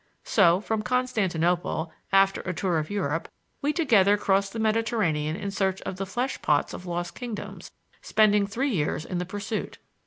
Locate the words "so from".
0.23-0.81